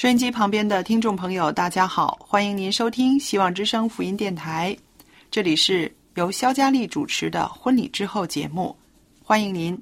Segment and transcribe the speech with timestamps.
[0.00, 4.74] 收音机旁边的听众朋友，大家好，欢迎您收听希望之声福音电台，
[5.30, 8.74] 这里是由肖佳丽主持的婚礼之后节目，
[9.22, 9.78] 欢迎您。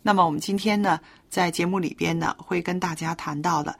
[0.00, 0.98] 那么我们今天呢，
[1.28, 3.76] 在节目里边呢，会跟大家谈到了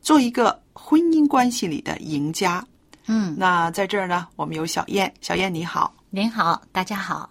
[0.00, 2.66] 做一个婚姻关系里的赢家。
[3.04, 5.94] 嗯，那在这儿呢，我们有小燕，小燕你好。
[6.08, 7.28] 您好，大家好。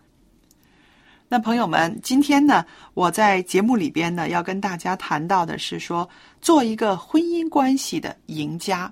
[1.36, 8.90] 那朋友们，今天呢，我在节目里边呢，要跟大家谈到的是说，做一个婚姻关系的赢家。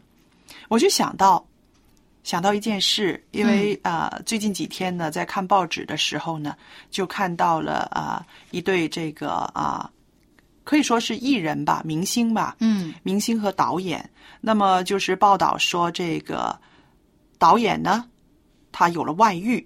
[0.68, 1.48] 我就想到，
[2.22, 6.54] 想到一件事，因为、呃，最近几天呢，在看报纸的时候呢，
[6.92, 9.90] 就看到了啊、一对这个啊、
[10.66, 14.10] 可以说是艺人吧，明星吧，嗯明星和导演。
[14.42, 16.60] 那么就是报道说，这个
[17.38, 18.04] 导演呢，
[18.74, 19.66] 他有了外遇，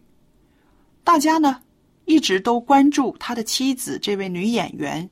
[1.04, 1.60] 大家呢
[2.08, 5.08] 一直都关注他的妻子这位女演员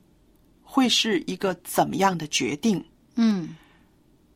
[0.62, 2.84] 会是一个怎么样的决定。
[3.14, 3.54] 嗯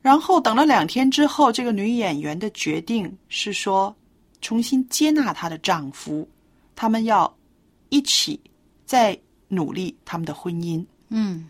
[0.03, 3.95] 然后等了两天之后，这个女演员的决定是说，
[4.41, 6.27] 重新接纳她的丈夫，
[6.77, 7.37] 他们要
[7.89, 8.41] 一起
[8.87, 9.19] 再
[9.49, 10.85] 努力他们的婚姻。
[11.09, 11.49] 嗯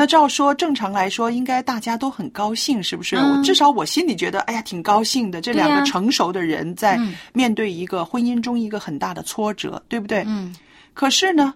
[0.00, 3.16] 那照说，正常来说，应该大家都很高兴，是不是？
[3.16, 5.42] 嗯我至少我心里觉得，哎呀，挺高兴的。
[5.42, 10.24] 这两个成熟的人在嗯面对一个婚姻中一个很大的挫折，对不对？
[10.26, 10.56] 嗯
[10.94, 11.52] 可是呢，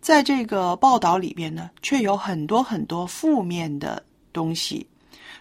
[0.00, 4.84] 在这个报道里边呢，却有很多很多负面的东西。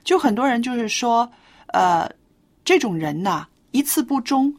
[0.04, 1.28] 就很多人就是说，
[1.74, 2.08] 呃，
[2.64, 4.54] 这种人呐、一次不忠，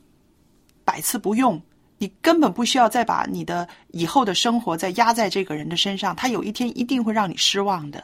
[0.85, 1.63] 百次不用。
[1.99, 8.03] 你根本不需要再把你的以后的生活再压在这个人的身上，他有一天一定会让你失望的。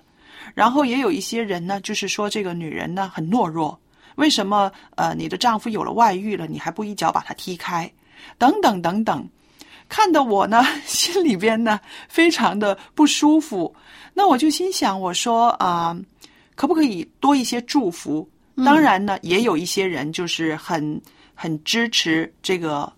[0.54, 3.78] 然后也有一些人呢，就是说这个女人呢很懦弱，
[4.16, 7.90] 为什么呃你的丈夫有了外遇了，你还不一脚把他踢开？
[8.36, 9.26] 等等等等，
[9.88, 13.74] 看得我呢 心里边呢非常的不舒服。
[14.12, 15.96] 那我就心想，我说啊、
[16.54, 18.28] 可不可以多一些祝福？
[18.64, 21.00] 当然呢，也有一些人就是很
[21.34, 22.92] 很支持这个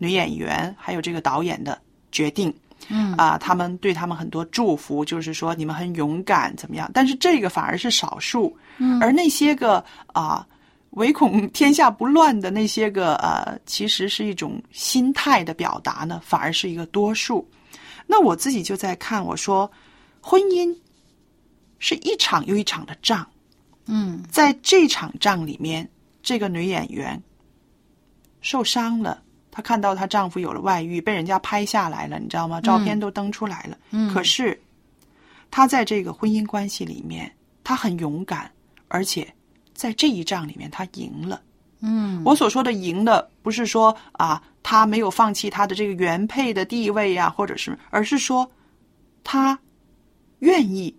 [0.00, 1.80] 女演员还有这个导演的
[2.10, 2.52] 决定。
[2.88, 6.90] 嗯啊，他们对他们很多祝福，就是说你们很勇敢，怎么样？
[6.94, 10.44] 但是这个反而是少数，嗯而那些个啊，
[10.92, 17.46] 唯恐天下不乱的那些个呃，其实是一种心态的表达呢，反而是一个多数。
[18.06, 19.70] 那我自己就在看，我说，
[20.22, 20.74] 婚姻
[21.78, 23.24] 是一场又一场的仗，
[23.86, 25.88] 嗯在这场仗里面，
[26.22, 27.22] 这个女演员
[28.40, 32.60] 受伤了，她看到她丈夫有了外遇，被人家拍下来了，你知道吗？
[32.60, 33.76] 照片都登出来了。
[33.90, 34.60] 嗯可是，
[35.50, 37.30] 她在这个婚姻关系里面，
[37.64, 38.50] 她很勇敢，
[38.88, 39.26] 而且
[39.74, 41.40] 在这一仗里面，她赢了。
[41.82, 48.50] 嗯我所说的赢的，不是说啊，她没有放弃她的这个原配的地位呀、或者是，而是说，
[49.24, 49.58] 她
[50.40, 50.94] 愿意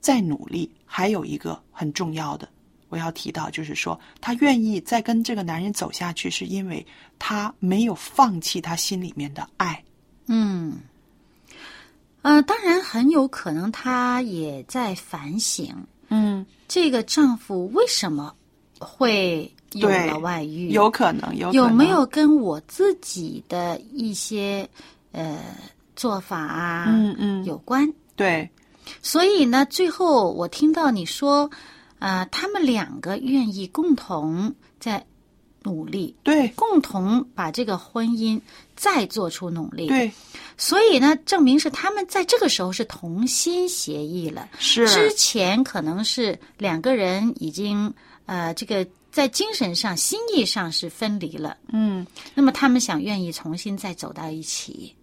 [0.00, 0.70] 再努力。
[0.90, 2.48] 还有一个很重要的，
[2.88, 6.86] 我要提到，就是说，她愿意再跟这个男人走下去，是因为
[7.18, 9.82] 她没有放弃她心里面的爱。
[10.26, 10.78] 嗯，
[12.22, 15.74] 呃，当然很有可能她也在反省，
[16.08, 18.34] 嗯，这个丈夫为什么
[18.78, 20.70] 会有了外遇？
[20.70, 24.68] 有可能，有有没有跟我自己的一些
[25.12, 25.38] 呃
[25.96, 27.90] 做法啊，嗯嗯有关？
[28.16, 28.48] 对，
[29.02, 31.50] 所以呢，最后我听到你说，
[31.98, 35.04] 啊、他们两个愿意共同在
[35.64, 38.40] 努力，对共同把这个婚姻
[38.76, 40.10] 再做出努力。，对
[40.56, 44.48] 所以呢，证明是他们在这个时候是同心协议了。
[44.58, 47.92] 是之，前可能是两个人已经
[48.26, 51.56] 呃，这个在精神上、心意上是分离了。
[51.72, 54.94] 嗯，那么他们想愿意重新再走到一起。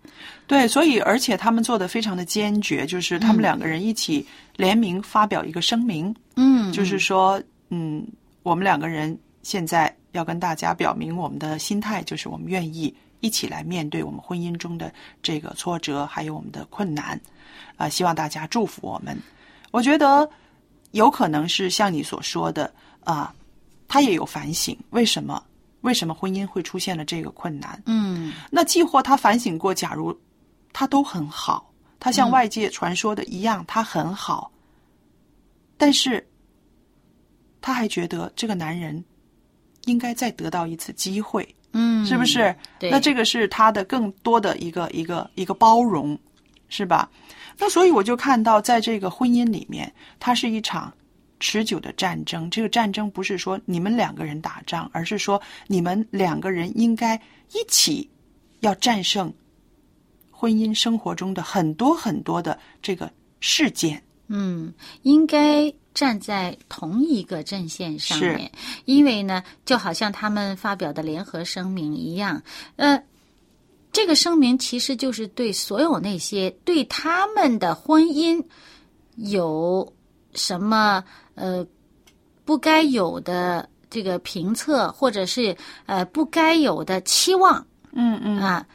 [0.47, 4.25] 对，所以而且他们做的非常的坚决，就是他们两个人一起
[4.55, 8.05] 联名发表一个声明，嗯，就是说，嗯，
[8.43, 17.19] 我们两个人现在要跟大家表明我们的心态，就是我们愿意一起来面对我们婚姻中的这个挫折，还有我们的困难，
[17.75, 19.17] 啊、希望大家祝福我们。
[19.71, 20.29] 我觉得
[20.91, 22.71] 有可能是像你所说的
[23.03, 23.33] 啊、
[23.87, 25.43] 他也有反省，为什么
[25.81, 27.81] 为什么婚姻会出现了这个困难？
[27.85, 30.17] 嗯那既或他反省过，假如
[30.73, 34.51] 他都很好，他像外界传说的一样，他很好，
[35.77, 36.25] 但是
[37.61, 39.03] 他还觉得这个男人
[39.85, 42.55] 应该再得到一次机会，嗯，是不是？
[42.79, 46.17] 对那这个是他的更多的一个一个一个包容，
[46.69, 47.09] 是吧？
[47.57, 50.93] 那所以我就看到，在这个婚姻里面，它是一场
[51.39, 52.49] 持久的战争。
[52.49, 57.15] 这个战争不是说你们两个人打仗，而是说你们两个人应该
[57.51, 58.09] 一起
[58.61, 59.33] 要战胜
[60.31, 64.01] 婚姻生活中的很多很多的这个事件。
[64.27, 64.73] 嗯，
[65.03, 68.51] 应该站在同一个阵线上面，
[68.85, 72.41] 因为呢，就好像他们发表的联合声明一样，
[72.75, 73.03] 呃，
[73.91, 78.43] 这个声明其实就是对所有那些对他们的婚姻
[79.15, 79.93] 有
[80.33, 81.03] 什么
[81.35, 81.65] 呃
[82.43, 85.55] 不该有的这个评测，或者是
[85.85, 88.65] 呃不该有的期望嗯嗯，啊，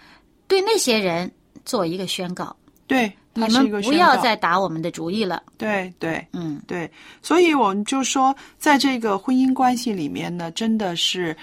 [0.47, 1.31] 对那些人
[1.65, 5.43] 做一个宣告，对，你它是一们个不要再打我们的主意了。
[5.59, 6.27] 对对。
[6.33, 6.91] 嗯对，
[7.21, 11.37] 所以我们就说，在这个婚姻关系里面呢，真的是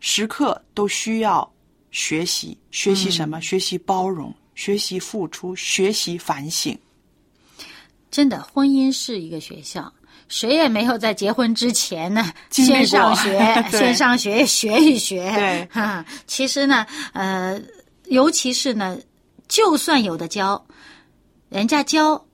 [0.00, 1.48] 时刻都需要
[1.90, 3.40] 学习，学习什么？
[3.40, 6.76] 学习包容，学习付出，学习反省。
[8.10, 9.92] 真的，婚姻是一个学校，
[10.28, 13.38] 谁也没有在结婚之前呢， 先上学，
[13.70, 15.30] 先上学学一学。
[15.34, 17.60] 对 哈，其实呢，呃，
[18.06, 18.98] 尤其是呢，
[19.48, 20.64] 就算有的教，
[21.48, 22.24] 人家教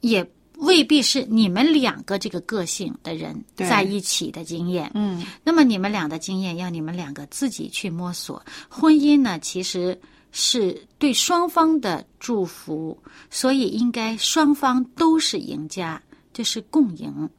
[0.00, 0.28] 也
[0.58, 4.90] 未必是你们两个这个个性的人在一起的经验。
[4.94, 8.44] 嗯，那么你们俩的经验要你们两个自己去摸索。
[8.68, 10.00] 婚姻呢，其实
[10.30, 12.96] 是对双方的祝福，
[13.30, 16.00] 所以应该双方都是赢家，
[16.34, 17.30] 这是共赢。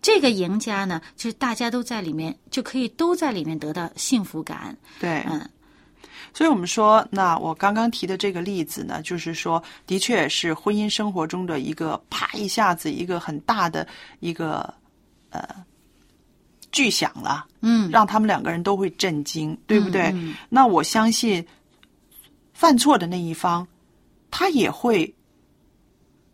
[0.00, 4.74] 这个赢家呢，就是大家都在里面，就可以都在里面得到幸福感。
[4.98, 5.22] 对。
[5.28, 5.46] 嗯
[6.34, 13.88] 所以我们说，那我刚刚提的这个例子呢，就是说，的确是婚姻生活中的一个啪一下子一个很大的
[14.20, 14.72] 一个
[15.30, 15.48] 呃
[16.70, 17.46] 巨响了。
[17.62, 20.12] 嗯，让他们两个人都会震惊，对不对？
[20.14, 21.44] 嗯那我相信，
[22.52, 23.66] 犯错的那一方，
[24.30, 25.12] 他也会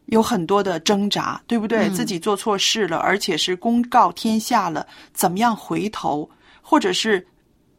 [0.06, 1.88] 有很多的挣扎，对不对？
[1.88, 6.28] 嗯自己做错事了，而且是公告天下了，怎么样回头，
[6.60, 7.26] 或者是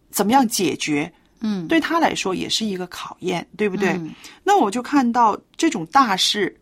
[0.09, 1.11] 怎么样解决？
[1.41, 3.89] 嗯，对他来说也是一个考验，对不对？
[3.89, 4.11] 嗯
[4.43, 6.55] 那我就看到这种大事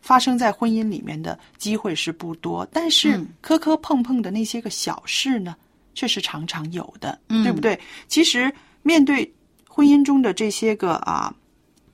[0.00, 5.56] 发生在婚姻里面的机会是不多，但是嗯磕磕碰碰的那些个小事呢，
[5.94, 7.78] 却是常常有的，嗯对不对？
[8.06, 8.52] 其实
[8.82, 9.32] 面对
[9.66, 11.34] 婚姻中的这些个啊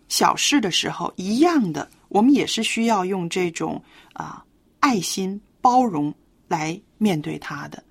[0.08, 4.44] 小事的时候，一样的，我们也是需要用这种啊
[4.80, 6.12] 爱心包容
[6.48, 7.82] 来面对他的。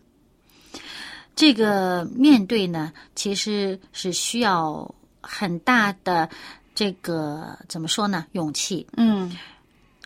[1.36, 6.30] 这个面对呢，其实是需要很大的
[6.74, 8.26] 这个怎么说呢？
[8.32, 8.88] 勇气。
[8.98, 9.38] 嗯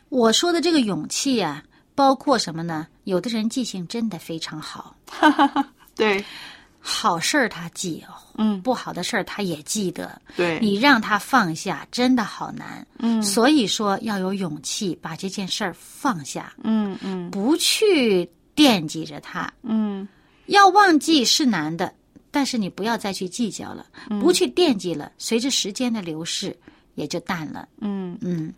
[0.09, 1.63] 我说的这个勇气啊，
[1.95, 2.85] 包括什么呢？
[3.05, 4.95] 有的人记性真的非常好，
[5.95, 6.23] 对，
[6.81, 8.03] 好事儿他记，
[8.37, 10.19] 嗯不好的事儿他也记得。
[10.35, 12.85] 对，你让他放下，真的好难。
[12.97, 19.51] 嗯所以说要有勇气把这件事儿放下，嗯嗯不去惦记着他。
[19.61, 20.07] 嗯
[20.47, 21.93] 要忘记是难的，
[22.31, 23.85] 但是你不要再去计较了，
[24.19, 26.57] 不去惦记了，随着时间的流逝
[26.95, 27.69] 也就淡了。
[27.79, 28.51] 嗯嗯，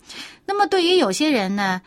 [0.46, 1.82] 那么对于有些人呢，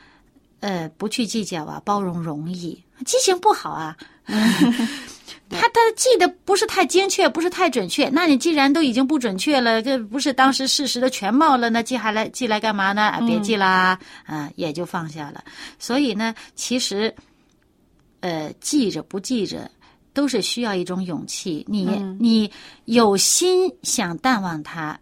[0.60, 3.96] 呃，不去计较啊，包容容易，记性不好啊。
[5.48, 8.08] 他他记得不是太精确，不是太准确。
[8.08, 13.02] 那你既然都已经不准确了，这不是当时事实的全貌了，那记还来记来干嘛呢？
[13.02, 15.44] 啊，别记啦，啊，也就放下了。
[15.78, 17.14] 所以呢，其实，
[18.20, 19.70] 呃，记着不记着，
[20.12, 21.64] 都是需要一种勇气。
[21.68, 21.86] 你、
[22.18, 22.50] 你
[22.86, 24.98] 有心想淡忘它，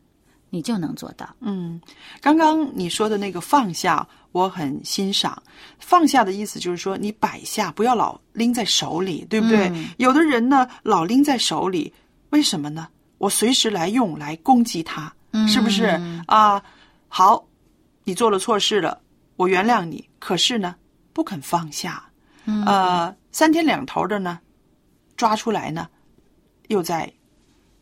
[0.55, 1.29] 你就能做到。
[1.41, 1.81] 嗯，
[2.21, 5.43] 刚刚你说的那个放下，我很欣赏。
[5.81, 9.69] 放下的意思就是说，你摆下，不要老拎在手里，对不对？
[9.71, 11.93] 嗯有的人呢，老拎在手里，
[12.31, 12.87] 为什么呢？
[13.19, 15.13] 我随时来用来攻击他，
[15.49, 16.63] 是不是啊？
[17.09, 17.45] 好，
[18.05, 19.01] 你做了错事了，
[19.35, 20.09] 我原谅你。
[20.21, 20.77] 可是呢，
[21.13, 22.05] 不肯放下，
[22.65, 24.39] 呃，三天两头的呢，
[25.17, 25.89] 抓出来呢，
[26.69, 27.13] 又再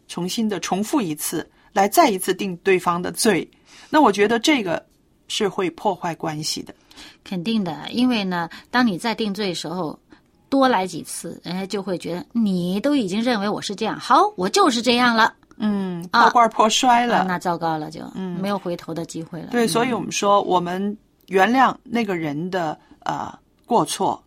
[0.08, 3.48] 重新的重复一次，来再一次定对方的罪。
[3.90, 4.84] 那我觉得这个
[5.28, 6.74] 是会破坏关系的。
[7.24, 9.98] 肯定的，因为呢，当你在定罪的时候，
[10.48, 17.20] 多来几次，人家就会觉得你都已经认为我是这样，好，我就是这样了，嗯，啊破罐破摔了。
[17.20, 19.48] 啊，那糟糕了就嗯，没有回头的机会了。
[19.50, 20.96] 对，嗯所以我们说，我们
[21.28, 23.32] 原谅那个人的呃
[23.64, 24.22] 过错，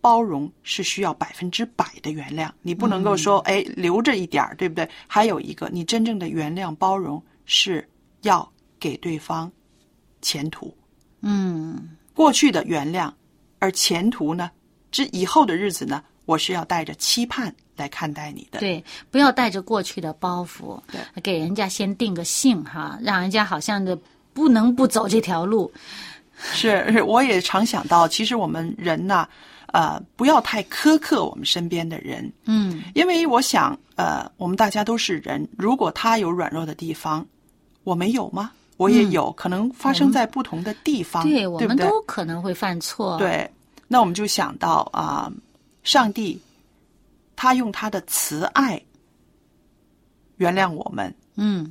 [0.00, 4.88] 包容是需要百分之百的原谅，你不能够说、嗯哎留着一点儿，对不对？
[5.06, 7.86] 还有一个，你真正的原谅包容是
[8.22, 9.50] 要给对方
[10.22, 10.74] 前途，
[11.20, 13.10] 嗯，过去的原谅，
[13.58, 14.50] 而前途呢，
[14.90, 18.60] 这以后的日子呢，我是要带着期盼来看待你的。
[18.60, 23.98] 对，不要带着过去的包袱，对，给人家先定个性哈，让人家好像的
[24.32, 25.70] 不能不走这条路。
[26.52, 29.28] 是，是我也常想到，其实我们人呐，
[29.72, 37.26] 呃，不要太苛刻我们身边的人，嗯，因为我想，呃，我们大家都是人，如果他有软弱的地方，
[37.84, 38.52] 我没有吗？
[38.76, 41.60] 我也有，可能发生在不同的地方，对，我？
[41.60, 43.48] 们都可能会犯错。，对，
[43.86, 45.30] 那我们就想到啊、
[45.82, 46.40] 上帝
[47.36, 48.80] 他用他的慈爱
[50.36, 51.70] 原谅我们，嗯，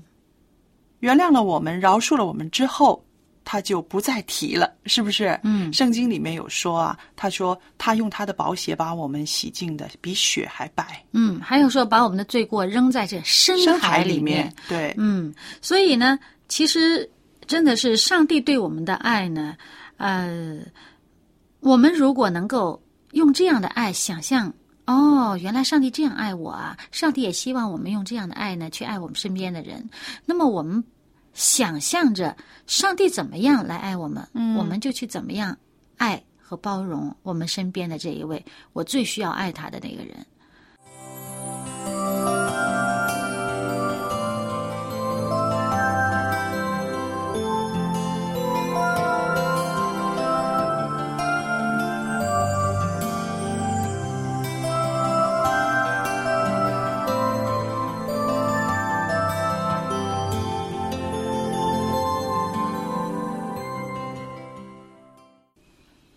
[0.99, 3.03] 原谅了我们，饶恕了我们之后，
[3.51, 5.39] 他就不再提了，是不是？
[5.41, 14.53] 嗯圣经里面有说啊，他说他用他的宝血把我们洗净的比雪还白，嗯，还有说把我们的罪过扔在这深深海里面。
[14.67, 17.09] 对，嗯，所以呢，其实
[17.47, 19.57] 真的是上帝对我们的爱呢，
[19.97, 20.59] 呃，
[21.59, 22.79] 我们如果能够
[23.13, 24.53] 用这样的爱想象，
[24.85, 26.77] 哦，原来上帝这样爱我啊！
[26.91, 29.89] 上帝也希望我们用这样的爱呢去爱我们身边的人。
[30.23, 30.83] 那么我们
[31.39, 32.36] 想象着
[32.67, 34.27] 上帝怎么样来爱我们，
[34.58, 35.58] 我们就去怎么样
[35.96, 40.25] 爱和包容我们身边的这一位我最需要爱他的那个人。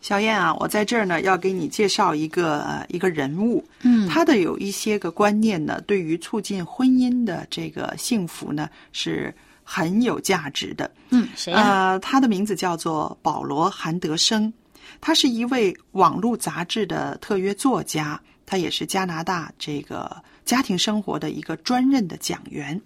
[0.02, 9.32] 小燕啊，我在这儿呢要给你介绍一个、呃、一个人物，嗯他的有一些个观念呢，对于促进婚姻的这个幸福呢是
[9.62, 10.90] 很有价值的。
[11.10, 14.52] 嗯，谁啊、呃，他的名字叫做保罗·韩德生，
[15.00, 22.78] 他是一位网络杂志的特约作家，他也是加拿大这个家庭生活的一个专任的讲员。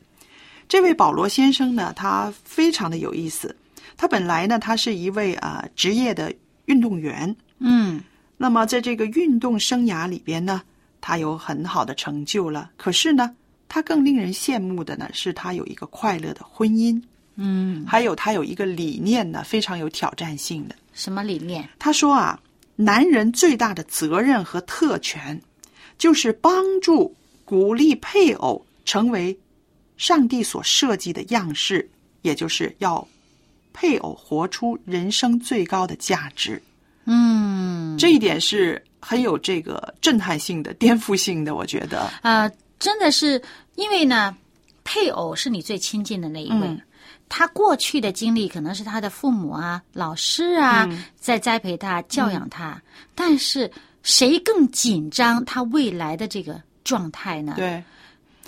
[0.68, 3.56] 这位保罗先生呢，他非常的有意思。
[3.96, 6.30] 他本来呢，他是一位啊、呃职业的
[6.66, 8.00] 运动员，嗯
[8.36, 10.62] 那么在这个运动生涯里边呢，
[11.00, 12.70] 他有很好的成就了。
[12.76, 13.34] 可是呢，
[13.66, 17.00] 他更令人羡慕的呢，是他有一个快乐的婚姻，
[17.36, 20.76] 嗯，还有他有一个理念呢，非常有挑战性的。
[20.92, 21.66] 什么理念？
[21.78, 22.38] 他说啊，
[22.74, 25.40] 男人最大的责任和特权，
[25.96, 29.38] 就是帮助、鼓励配偶成为
[29.96, 31.88] 上帝所设计的样式，
[32.20, 33.06] 也就是要
[33.78, 36.62] 配偶活出人生最高的价值。
[37.04, 42.10] 嗯，这一点是很有这个震撼性的、颠覆性的，我觉得。
[42.22, 43.40] 啊、真的是
[43.74, 44.34] 因为呢，
[44.82, 46.66] 配偶是你最亲近的那一位。
[46.66, 46.80] 嗯
[47.28, 52.80] 他过去的经历可能是他的父母啊、老师啊，在栽培他、教养他，
[53.16, 53.68] 但是
[54.04, 57.54] 谁更紧张他未来的这个状态呢？
[57.56, 57.82] 对，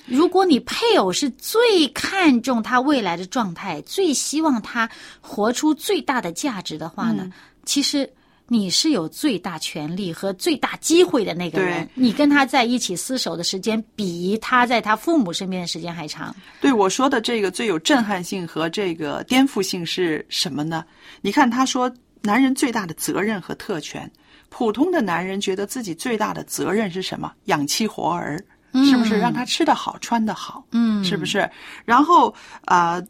[0.08, 4.88] 如果你配偶是最看重他未来的状态，最希望他
[5.20, 7.30] 活出最大的价值的话呢，
[7.64, 8.10] 其实
[8.46, 11.86] 你是有最大权利和最大机会的那个人。
[11.94, 16.34] 你跟他在一起厮守的时间，比他在他父母身边的时间还长。
[16.60, 20.82] 对我说的这个最有震撼性和这个颠覆性是什么呢？
[21.20, 24.10] 你看，他说男人最大的责任和特权，
[24.48, 27.30] 普通的男人觉得自己最大的责任是什么？
[27.44, 30.64] 养妻活儿，是不是让他吃得好、穿得好？
[30.72, 31.48] 嗯是不是？
[31.84, 32.34] 然后
[32.64, 33.06] 啊、呃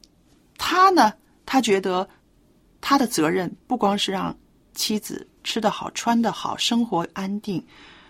[0.56, 1.12] 他呢，
[1.46, 2.08] 他觉得
[2.80, 4.36] 他的责任不光是让
[4.74, 7.64] 妻子吃得好、穿得好、生活安定，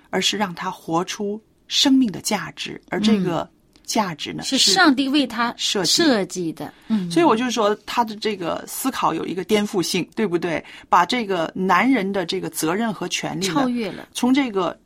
[0.09, 2.81] 而是让他活出生命的价值。
[2.89, 3.49] 而这个
[3.85, 10.65] 价值呢是上帝为他设计设计的，嗯，所以我就说他的这个思考有一个颠覆性，对不对？
[10.89, 14.79] 把这个男人的这个责任和权利超越了，从这个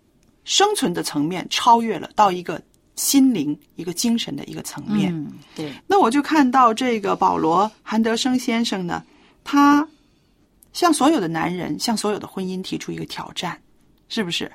[0.44, 2.60] 生存的层面超越了到一个
[2.96, 5.12] 心灵、一个精神的一个层面。
[5.14, 9.02] 嗯，对，那我就看到这个保罗·韩德生先生呢，
[9.44, 9.86] 他
[10.72, 13.60] 向所有的男人、向所有的婚姻提出一个挑战，
[14.08, 14.50] 是不是？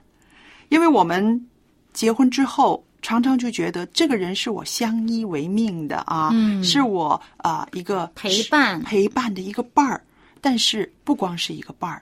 [0.70, 1.48] 因为我们
[1.94, 10.04] 结婚之后，常常就觉得这个人是我相依为命的啊，嗯是我啊、一个陪伴陪伴的一个伴儿。
[10.40, 12.02] 但是不光是一个伴儿，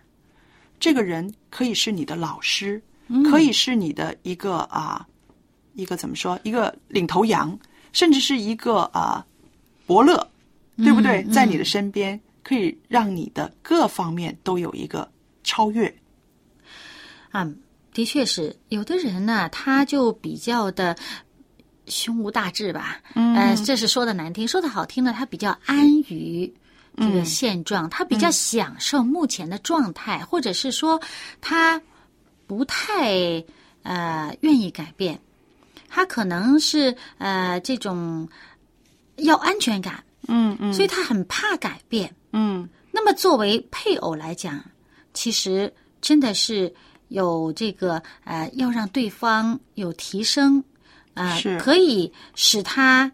[0.78, 2.82] 这个人可以是你的老师，嗯
[3.30, 5.06] 可以是你的一个啊，
[5.74, 7.58] 一个怎么说，一个领头羊，
[7.94, 9.26] 甚至是一个啊
[9.86, 10.28] 伯乐，
[10.78, 11.24] 对不对？
[11.24, 15.10] 嗯在你的身边，可以让你的各方面都有一个
[15.44, 15.94] 超越。
[17.32, 17.58] 嗯，
[17.94, 20.98] 的确是有的人呢，他就比较的
[21.88, 26.54] 胸无大志吧，嗯，呃，这是说的难听，说的好听呢，他比较安于。
[26.98, 30.98] 这个现状，他比较享受目前的状态，或者是说
[31.42, 31.78] 他
[32.48, 33.44] 不太
[33.84, 35.20] 呃愿意改变，
[35.88, 38.28] 他可能是呃这种
[39.18, 40.74] 要安全感，嗯嗯。
[40.74, 42.14] 所以他很怕改变。
[42.32, 42.68] 嗯。
[42.92, 44.64] 那么作为配偶来讲，
[45.14, 46.74] 其实真的是
[47.10, 50.64] 有这个呃，要让对方有提升，
[51.14, 53.12] 呃是，可以使他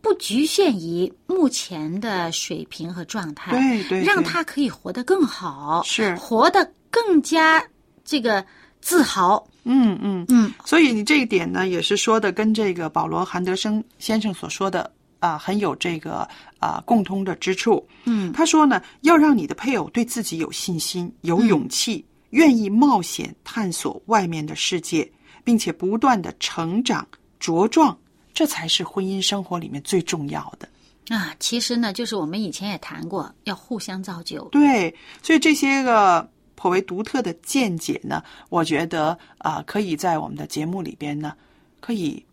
[0.00, 4.04] 不局限于目前的水平和状态，对对对。
[4.04, 6.14] 让他可以活得更好，是。
[6.14, 7.60] 活得更加
[8.04, 8.46] 这个
[8.80, 9.46] 自豪。
[9.64, 10.24] 嗯嗯。
[10.28, 16.28] 嗯，所以你这一点呢，也是说的跟这个保罗·韩德生先生所说的啊、很有这个
[16.60, 17.84] 啊、共通的之处。
[18.04, 25.10] 嗯，他说呢，要让你的配偶对自己有信心、有勇气，愿意冒险探索外面的世界，
[25.42, 27.04] 并且不断的成长
[27.40, 27.96] 茁壮，
[28.34, 30.68] 这才是婚姻生活里面最重要的。
[31.08, 34.44] 啊，其实呢，就是我们以前也谈过，要互相造就。
[34.50, 41.36] 对，所以这些个颇为独特的见解呢，我觉得啊、可以在我们的节目里边呢，
[41.80, 42.24] 可以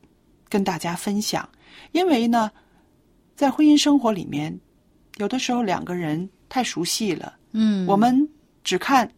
[0.50, 1.48] 跟大家分享。
[1.92, 2.50] 因为呢，
[3.36, 4.58] 在婚姻生活里面，
[5.18, 8.28] 有的时候两个人太熟悉了，嗯，我们
[8.64, 9.12] 只看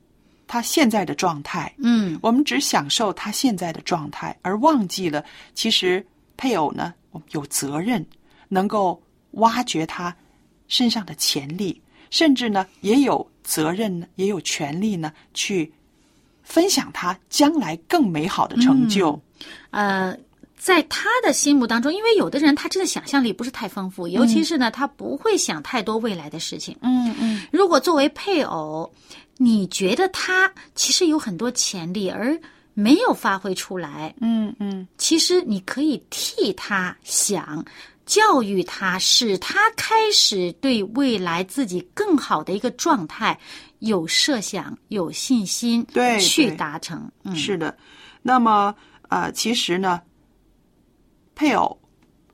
[0.48, 8.06] 他现在的状态，嗯我们只享受他现在的状态，而忘记了其实配偶呢，我们有责任
[8.48, 10.16] 能够挖掘他
[10.68, 15.72] 身上的潜力，甚至呢也有责任呢，也有权利呢去
[16.44, 19.18] 分享他将来更美好的成就。
[19.70, 20.18] 呃，
[20.58, 26.76] 在他的心目当中，因为有的人他真的想象力不是太丰富，尤其是呢，他不会想太多未来的事情。
[26.82, 28.92] 嗯嗯如果作为配偶，
[29.38, 32.38] 你觉得他其实有很多潜力而
[32.74, 37.64] 没有发挥出来，嗯嗯，其实你可以替他想。
[38.06, 43.38] 教育他，使他开始对未来自己更好的一个状态
[43.80, 47.12] 有设想、有信心，对去达成。
[47.24, 47.76] 嗯，是的。
[48.22, 48.74] 那么
[49.10, 50.02] 呃，其实呢，
[51.36, 51.78] 配偶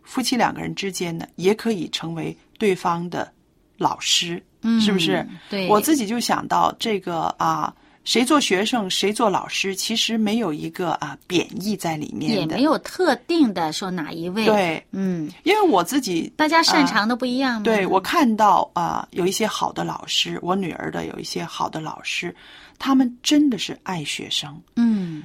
[0.04, 3.32] 夫妻两个人之间呢，也可以成为对方的
[3.78, 4.44] 老师，
[4.80, 5.26] 是不是？
[5.50, 17.64] 对，我自己就想到这个啊，谁做学生谁做老师，其实没有一个啊贬义在里面，也没有特定的说哪一位。，对，嗯，因为我自己大家擅长的不一样嘛。
[17.64, 22.36] 对我看到啊、有一些好的老师，我女儿的有一些好的老师，
[22.80, 25.24] 他们真的是爱学生，嗯。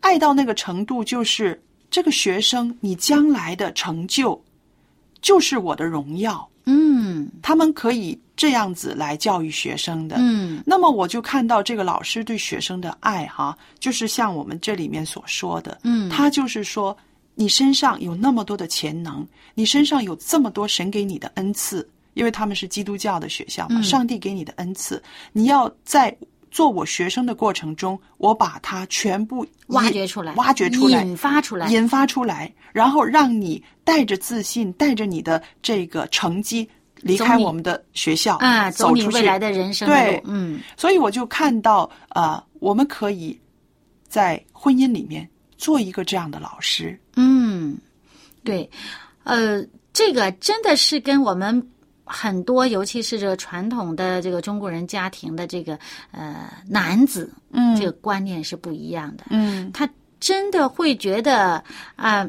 [0.00, 4.40] 爱到那个程度，就是这个学生你将来的成就
[5.20, 7.28] 就是我的荣耀，嗯。
[7.42, 10.16] 他们可以这样子来教育学生的。
[10.18, 10.62] 嗯。
[10.66, 16.08] 那么我就看到这个老师对学生的爱，哈，就是像我们这里面所说的，嗯。
[16.08, 16.96] 他就是说，
[17.34, 23.82] 你身上有那么多的潜能，你身上有这么多神给你的恩赐，因为他们是基督教的学校嘛，嗯。
[23.82, 25.02] 上帝给你的恩赐，
[25.32, 26.16] 你要在
[26.50, 31.68] 做我学生的过程中，我把它全部挖掘出来，挖掘出来，引发出来。
[31.68, 36.68] 引发出来，然后让你带着自信，带着你的这个成绩
[37.00, 40.22] 离开我们的学校啊，走你出未来的人生的对。
[40.26, 43.38] 嗯所以我就看到，呃，我们可以
[44.08, 46.98] 在婚姻里面做一个这样的老师。
[47.16, 47.76] 嗯，
[48.42, 48.68] 对，
[49.24, 51.68] 呃，这个真的是跟我们
[52.08, 55.78] 很多，尤其是这个传统的这个中国人家庭的这个
[56.10, 57.76] 呃男子，嗯。
[57.76, 59.24] 这个观念是不一样的。
[59.30, 59.70] 嗯。
[59.72, 61.62] 他真的会觉得
[61.96, 62.28] 啊、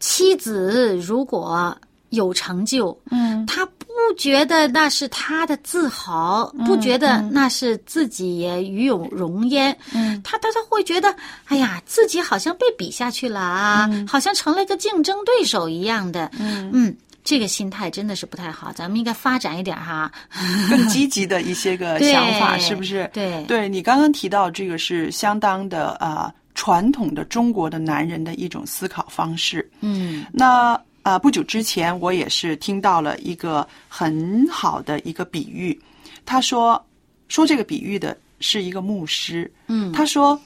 [0.00, 1.76] 妻子如果
[2.08, 3.46] 有成就，嗯。
[3.46, 3.86] 他不
[4.18, 9.76] 觉得那是他的自豪，不觉得那是自己也与有荣焉。
[9.94, 10.20] 嗯。
[10.22, 11.14] 他他他会觉得，
[11.46, 16.30] 哎呀，自己好像被比下去了啊，好像成了一个竞争对手一样的。
[16.40, 20.12] 嗯这个心态真的是不太好，咱们应该发展一点哈。
[20.70, 23.10] 更积极的一些个想法，是不是？
[23.12, 29.68] 对对你刚刚提到这个是相当的啊、传统的中国的男人的一种思考方式。
[29.80, 35.78] 嗯那啊、不久之前我也是听到了一个很好的一个比喻，
[36.24, 36.82] 他说
[37.28, 40.38] 说这个比喻的是一个牧师，嗯他说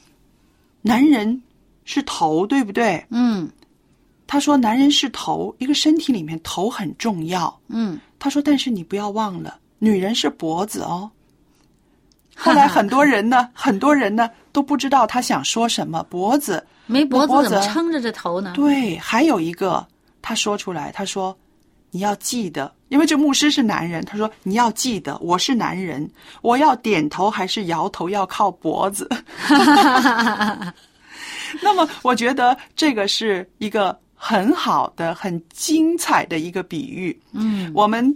[0.80, 1.40] 男人
[1.84, 3.04] 是头，对不对？
[3.10, 3.48] 嗯
[4.28, 7.58] 他说男人是头，一个身体里面头很重要。
[7.68, 11.10] 嗯，他说：“但是你不要忘了，女人是脖子哦。
[12.36, 16.02] ”后来很多人呢，很多人呢都不知道他想说什么。
[16.10, 18.52] 脖子，没脖脖子怎么子撑着这头呢？
[18.54, 19.84] 对，还有一个
[20.20, 21.34] 他说出来，他说
[21.90, 26.06] ：“你要记得，因为这牧师是男人，他说你要记得，我是男人，
[26.42, 29.08] 我要点头还是摇头要靠脖子。”
[31.62, 37.18] 那么，我觉得这个是一个很好的、很精彩的一个比喻。
[37.32, 38.14] 嗯我们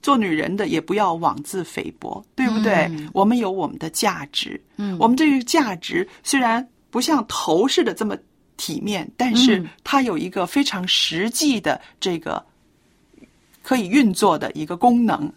[0.00, 2.86] 做女人的也不要妄自菲薄，对不对？
[2.90, 8.16] 嗯我们有我们的价值，嗯我们这个价值虽然不像头似的这么
[8.56, 12.42] 体面，但是嗯它有一个非常实际的这个
[13.62, 15.30] 可以运作的一个功能。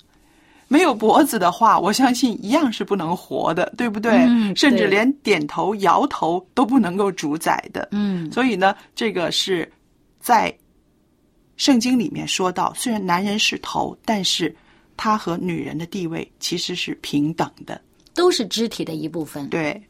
[0.69, 4.11] 没有脖子的话，我相信一样是不能活的，对不对？
[4.27, 7.87] 嗯对甚至连点头、摇头都不能够主宰的。
[7.91, 9.71] 嗯所以呢，这个是
[10.27, 10.53] 在
[11.55, 14.53] 圣经里面说到，虽然男人是头，但是
[14.97, 17.81] 他和女人的地位其实是平等的。
[18.13, 19.47] 都是肢体的一部分。
[19.47, 19.81] 对，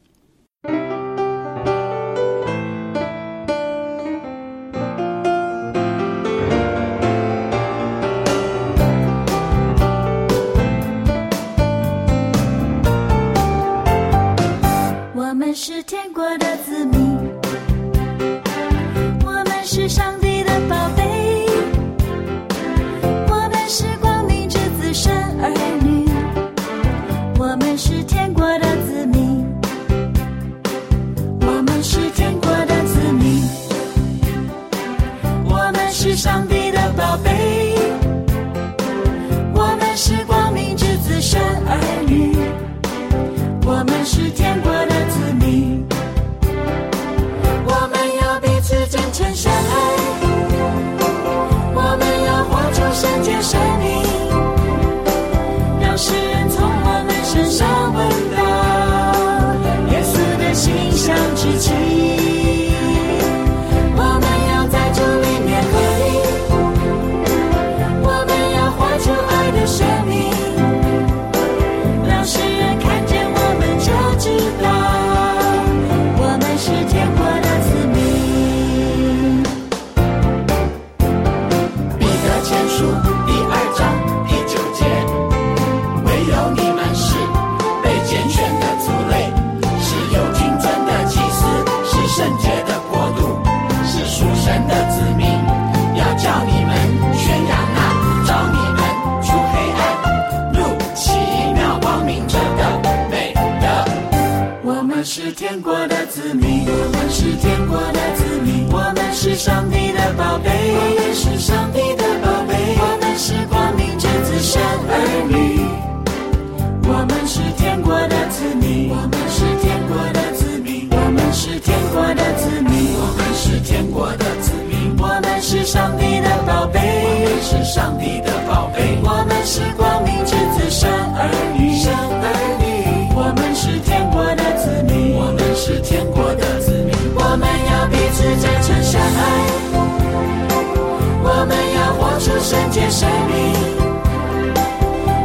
[143.00, 143.54] 生命，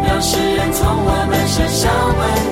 [0.07, 2.52] 让世人从我们身上闻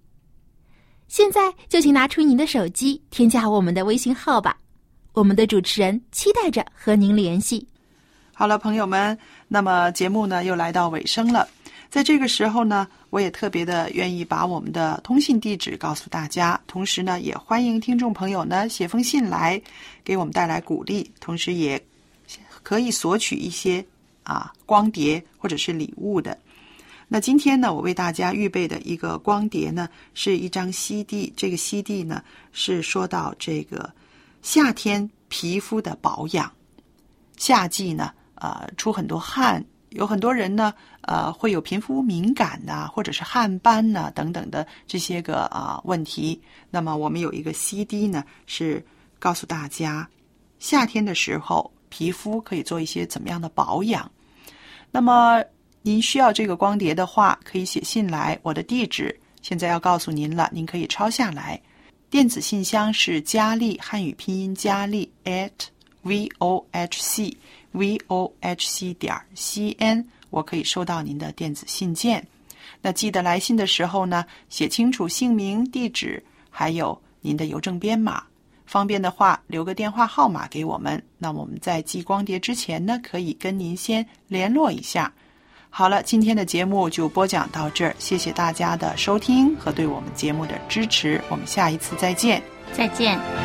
[1.11, 4.57] 现在就请拿出您的手机，添加我们的微信号吧。
[5.11, 7.67] 我们的主持人期待着和您联系。
[8.33, 9.19] 好了，朋友们，
[9.49, 11.45] 那么节目呢又来到尾声了。
[11.89, 19.61] 在这个时候呢，我也特别的愿意把我们的通信地址告诉大家，同时呢，也欢迎听众朋友呢写封信来
[20.05, 21.85] 给我们带来鼓励，同时也
[22.63, 23.85] 可以索取一些
[24.23, 26.37] 啊光碟或者是礼物的。
[27.13, 31.33] 那今天呢，我为大家预备的一个光碟呢，是一张 CD。
[31.35, 33.91] 这个 CD 呢，是说到这个
[34.41, 36.49] 夏天皮肤的保养。
[37.35, 46.41] 夏季呢，呃，出很多汗，有很多人呢，呃，会有皮肤敏感呐、或者是汗斑呐、等等的这些个啊、问题。
[46.69, 48.81] 那么我们有一个 CD 呢，是
[49.19, 50.07] 告诉大家
[50.59, 54.09] 夏天的时候皮肤可以做一些怎么样的保养。
[54.93, 55.43] 那么
[55.83, 61.59] 您需要这个光碟的话，可以写信来，我的地址现在要告诉您了，您可以抄下来。
[62.09, 65.49] 电子信箱是佳丽汉语拼音佳丽 at
[66.03, 67.35] v o h c
[67.71, 72.27] v o h c 点 c n，我可以收到您的电子信件。
[72.81, 78.23] 那记得来信的时候呢，写清楚姓名、地址，还有您的邮政编码。
[78.67, 81.01] 方便的话，留个电话号码给我们。
[81.17, 85.11] 那我们在寄光碟之前呢，可以跟您先联络一下。
[85.73, 92.43] 好了，今天的节目就播讲到这儿，谢谢大家的收听和对我们节目的支持，我们下一次再见。
[92.73, 93.40] 再见。